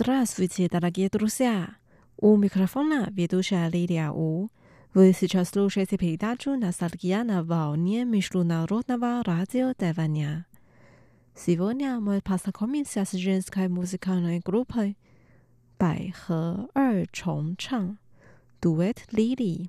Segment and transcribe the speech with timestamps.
[0.00, 1.70] Здравствуйте, дорогие друзья!
[2.18, 4.48] У микрофона ведущая Лилия У.
[4.94, 10.46] Вы сейчас слушаете передачу «Ностальгия на волне международного радио Тайваня».
[11.34, 14.96] Сегодня мы познакомимся с женской музыкальной группой
[15.80, 17.98] «Байхэ Эр Чон Чан»
[18.62, 19.68] дуэт Лили.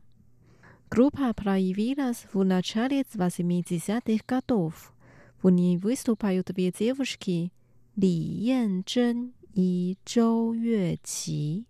[0.91, 4.93] Группа проявилась в начале 80-х годов.
[5.41, 7.51] В ней выступают две девушки–
[7.95, 11.66] Ли Ян Чжэн Янчжэн и Зhou Юэqi.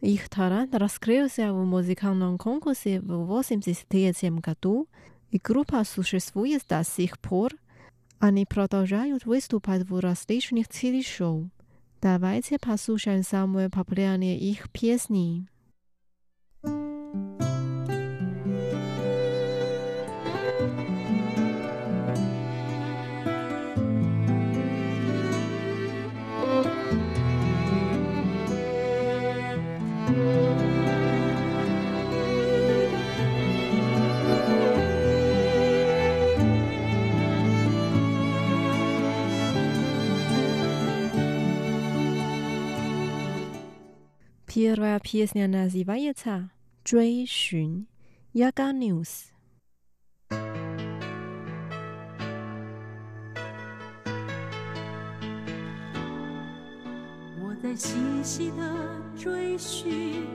[0.00, 4.88] Их талант раскрылся в музыкальном конкурсе в 1983 году,
[5.30, 7.52] и группа существует до сих пор.
[8.18, 11.50] Они продолжают выступать в различных телешоу.
[12.00, 15.48] Давайте послушаем самые популярные их песни.
[16.64, 16.97] 第
[46.83, 47.87] 追寻
[48.33, 49.27] 雅格 news
[57.39, 60.27] 我在细细的追寻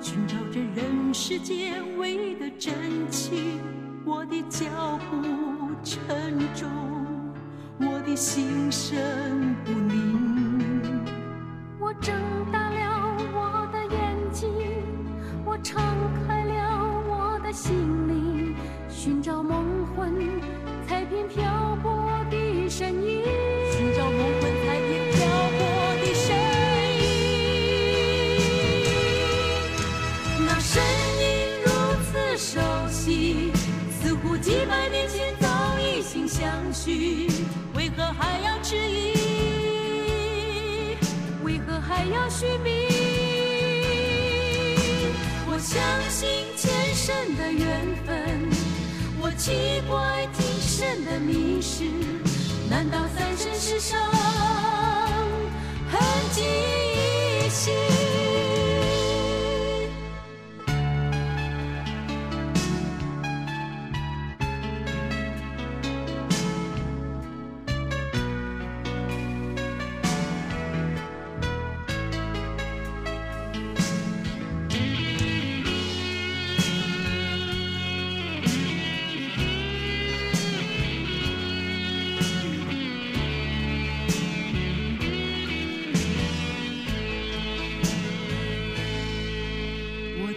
[0.00, 2.72] 寻找着人世间唯一的真
[3.10, 3.60] 情。
[4.04, 6.70] 我的脚步沉重
[7.80, 11.02] 我的心神不宁。
[11.80, 12.14] 我长
[12.52, 12.71] 大
[15.62, 15.80] 敞
[16.26, 17.72] 开了我的心
[18.08, 18.54] 灵，
[18.88, 20.12] 寻找梦魂
[20.88, 23.22] 彩片漂泊的身影。
[23.70, 25.18] 寻找梦魂彩片漂
[25.56, 25.60] 泊
[26.00, 26.34] 的身
[26.98, 27.02] 影。
[30.46, 30.82] 那声
[31.20, 31.24] 音
[31.64, 31.68] 如
[32.04, 33.52] 此熟悉，
[34.00, 35.46] 似乎几百年前早
[35.78, 37.30] 已心相许，
[37.74, 39.14] 为何还要迟疑？
[41.44, 42.91] 为何还要寻觅？
[45.62, 45.80] 相
[46.10, 48.50] 信前生的缘分，
[49.20, 51.84] 我奇怪今生的迷失，
[52.68, 53.96] 难道三生石上
[55.88, 56.00] 痕
[56.32, 57.70] 迹依稀？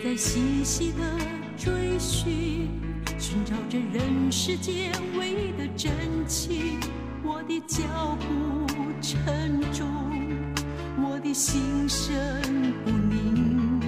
[0.06, 1.04] 在细细的
[1.58, 2.70] 追寻，
[3.18, 5.92] 寻找着人世间唯一的真
[6.28, 6.80] 情。
[7.24, 8.68] 我的脚步
[9.02, 9.88] 沉重，
[11.02, 13.82] 我的心神不宁。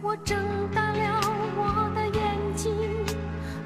[0.00, 0.38] 我睁
[0.72, 1.20] 大了
[1.56, 2.72] 我的眼睛，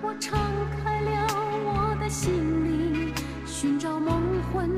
[0.01, 0.41] 我敞
[0.83, 1.27] 开了
[1.67, 2.33] 我的心
[2.65, 3.13] 灵，
[3.45, 4.19] 寻找梦
[4.51, 4.71] 魂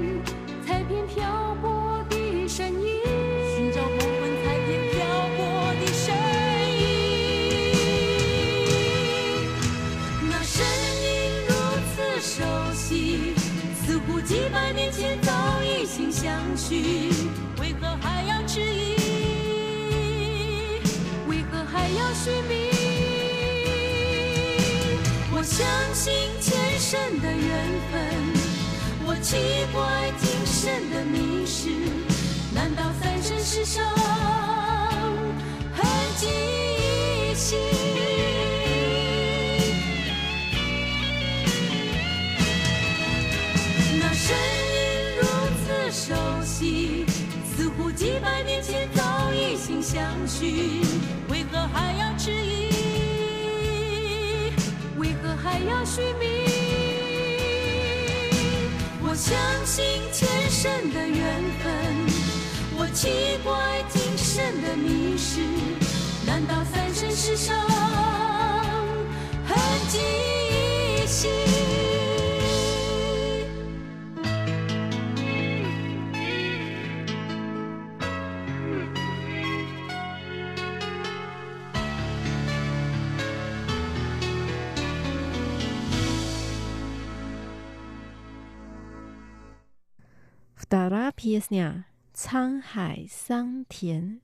[16.69, 16.75] 去。
[17.61, 18.97] 为何还要迟疑？
[21.29, 22.55] 为何还要寻觅？
[25.33, 27.95] 我相信前生的缘分，
[29.07, 29.37] 我奇
[29.73, 29.79] 怪
[30.19, 31.71] 今生的迷失，
[32.53, 33.85] 难道三生石上
[35.73, 35.87] 痕
[36.17, 37.76] 迹依稀？
[47.97, 50.83] 几百年前早已心相许。
[51.29, 52.71] 为何还要迟疑？
[54.99, 56.27] 为何还要寻觅？
[59.03, 59.35] 我相
[59.65, 61.73] 信前生的缘分，
[62.77, 65.41] 我奇怪今生的迷失，
[66.27, 67.57] 难道三生石上
[91.27, 94.21] PS 呢，沧海桑田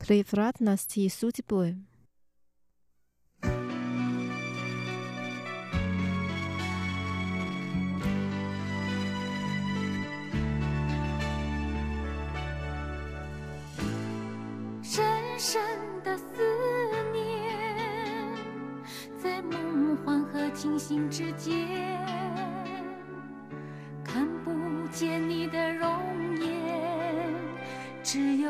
[0.00, 1.76] ，Plevratnasti s u t i b o y
[14.82, 15.00] 深
[15.38, 15.81] 深。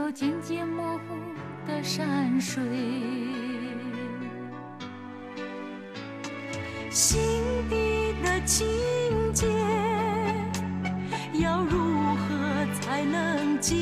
[0.02, 1.14] 有渐渐模糊
[1.64, 2.60] 的山水。
[6.90, 7.20] 心
[7.70, 8.66] 底的情
[9.32, 9.46] 结，
[11.34, 13.76] 要如何才能解？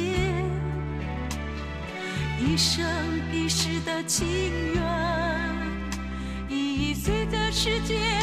[2.38, 2.84] 一生
[3.32, 4.28] 一世的情
[4.74, 4.82] 缘，
[6.50, 8.19] 已随着时间。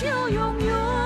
[0.00, 0.97] 就拥有。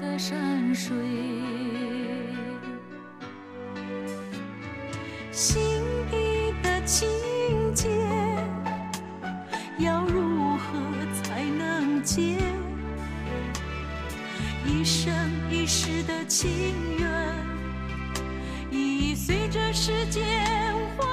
[0.00, 0.94] 的山水
[5.30, 5.60] 心
[6.10, 7.08] 底的情
[7.74, 7.88] 结
[9.78, 10.78] 要如何
[11.22, 12.38] 才能解？
[14.66, 15.12] 一生
[15.50, 16.50] 一世的情
[16.98, 17.34] 缘
[18.70, 20.22] 已随着时间
[20.96, 21.04] 化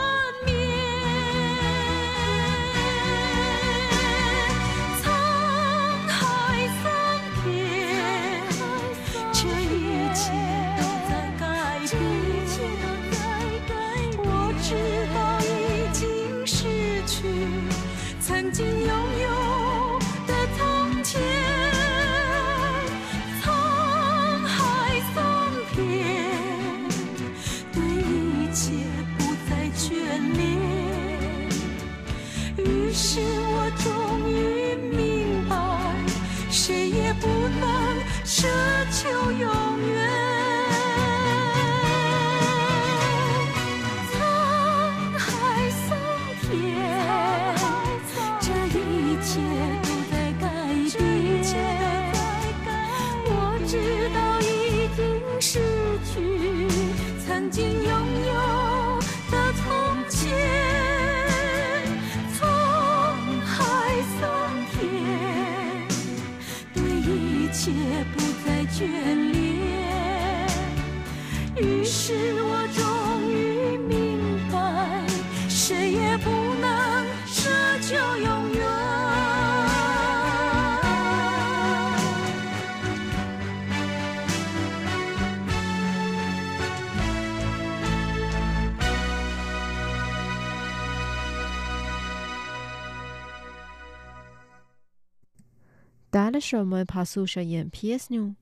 [71.60, 74.20] 于是我终于明
[74.52, 75.06] 白，
[75.50, 77.50] 谁也不能奢
[77.82, 78.68] 求永远。
[96.10, 96.84] 打了什么？
[96.86, 98.36] 怕宿舍演 PS 呢？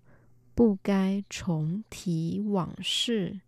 [0.55, 3.41] 不该重提往事。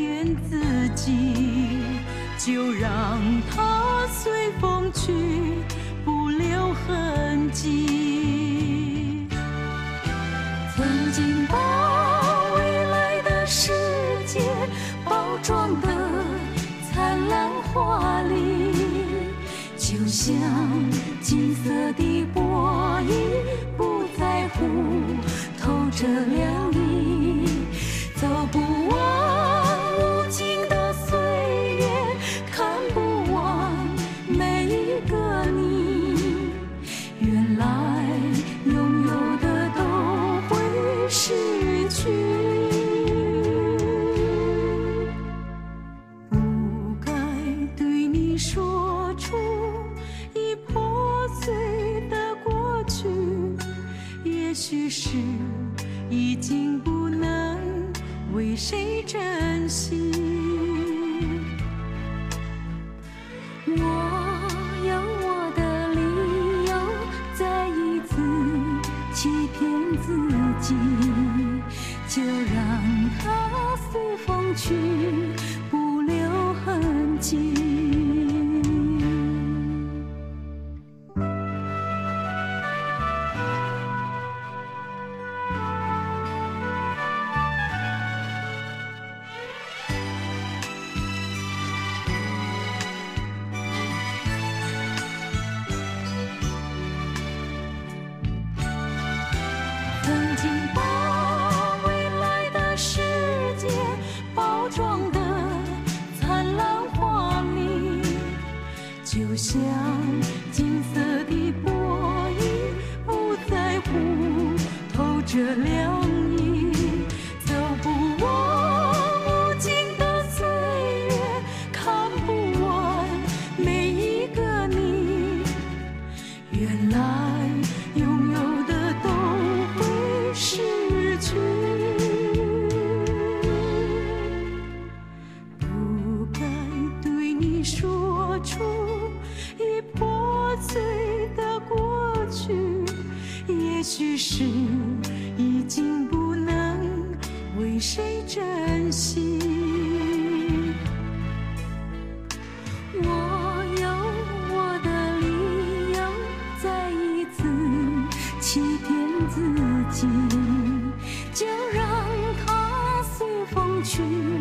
[0.00, 1.12] 骗自己，
[2.38, 5.12] 就让它随风去，
[6.06, 9.28] 不留痕迹。
[10.74, 11.54] 曾经把
[12.54, 13.72] 未来的世
[14.24, 14.40] 界
[15.04, 15.88] 包装的
[16.90, 18.72] 灿烂华丽，
[19.76, 20.34] 就像
[21.20, 23.12] 金色的薄衣，
[23.76, 24.64] 不在乎
[25.60, 26.49] 透着亮。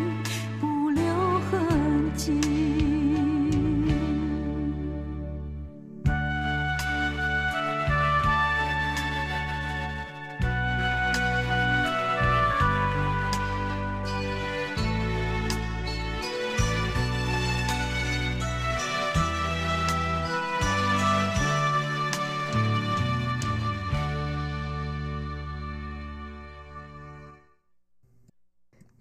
[0.09, 0.48] you.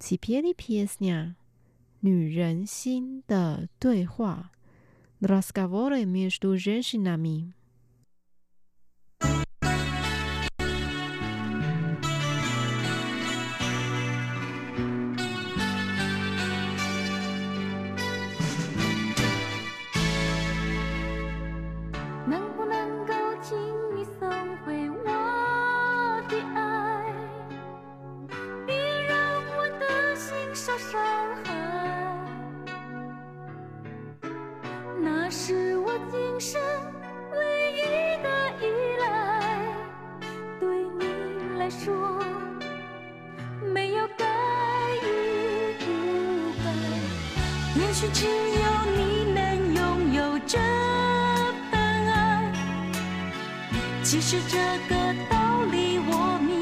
[0.08, 0.96] 几篇的 P.S.
[1.04, 1.36] 呢
[2.00, 4.52] 女人心的对话
[5.20, 7.52] rascavore miyazdojeshnami
[47.88, 48.30] 也许只有
[48.94, 50.58] 你能拥有这
[51.70, 52.52] 份爱。
[54.02, 54.58] 其实这
[54.90, 54.94] 个
[55.30, 56.57] 道理我明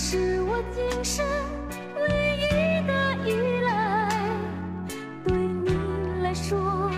[0.00, 1.26] 是我今生
[1.96, 2.02] 唯
[2.36, 2.46] 一
[2.86, 2.92] 的
[3.26, 3.28] 依
[3.66, 3.68] 赖，
[5.26, 6.88] 对你来说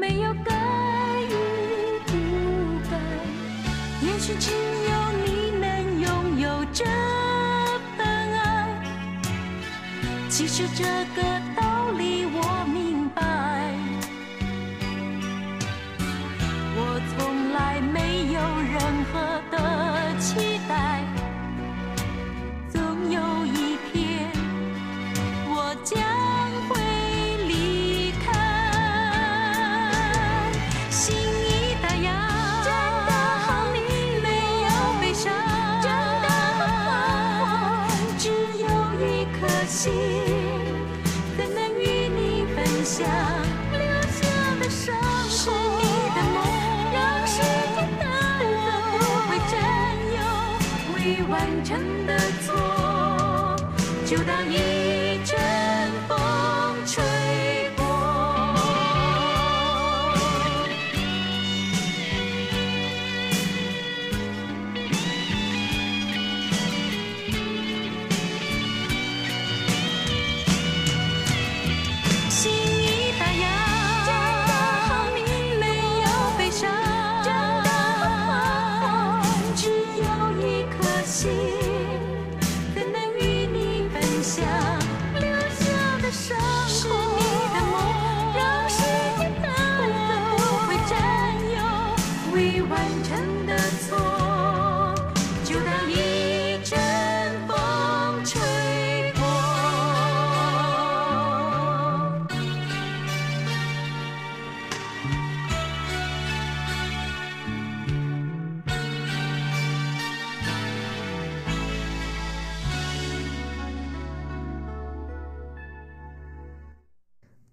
[0.00, 0.54] 没有该
[1.20, 1.34] 与
[2.06, 2.12] 不
[2.90, 2.96] 该，
[4.00, 6.82] 也许只有你能拥有这
[7.98, 8.40] 份爱。
[10.30, 10.82] 其实这
[11.14, 11.49] 个爱。
[39.80, 40.29] see.
[72.30, 72.79] 心。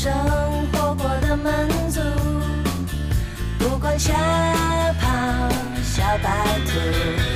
[0.00, 0.12] 生
[0.70, 2.00] 活过得满足。
[3.58, 4.12] 不管小
[5.00, 5.50] 胖
[5.82, 7.27] 小白兔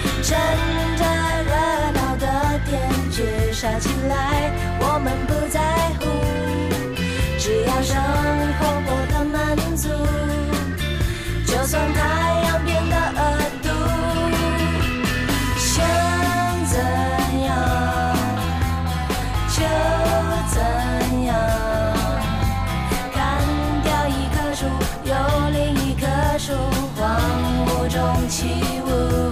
[28.32, 28.46] 起
[28.86, 29.31] 舞。